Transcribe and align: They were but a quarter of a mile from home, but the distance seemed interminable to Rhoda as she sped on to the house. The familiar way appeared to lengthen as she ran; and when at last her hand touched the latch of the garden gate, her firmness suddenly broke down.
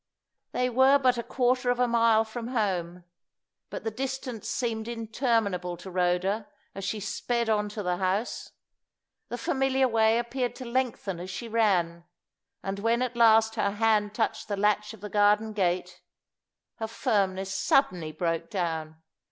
They 0.51 0.67
were 0.67 0.97
but 0.97 1.19
a 1.19 1.23
quarter 1.23 1.69
of 1.69 1.79
a 1.79 1.87
mile 1.87 2.23
from 2.23 2.47
home, 2.47 3.03
but 3.69 3.83
the 3.83 3.91
distance 3.91 4.49
seemed 4.49 4.87
interminable 4.87 5.77
to 5.77 5.91
Rhoda 5.91 6.47
as 6.73 6.83
she 6.83 6.99
sped 6.99 7.49
on 7.51 7.69
to 7.69 7.83
the 7.83 7.97
house. 7.97 8.49
The 9.29 9.37
familiar 9.37 9.87
way 9.87 10.17
appeared 10.17 10.55
to 10.55 10.65
lengthen 10.65 11.19
as 11.19 11.29
she 11.29 11.47
ran; 11.47 12.03
and 12.63 12.79
when 12.79 13.03
at 13.03 13.15
last 13.15 13.53
her 13.53 13.73
hand 13.73 14.15
touched 14.15 14.47
the 14.47 14.57
latch 14.57 14.95
of 14.95 15.01
the 15.01 15.07
garden 15.11 15.53
gate, 15.53 16.01
her 16.77 16.87
firmness 16.87 17.53
suddenly 17.53 18.11
broke 18.11 18.49
down. 18.49 19.03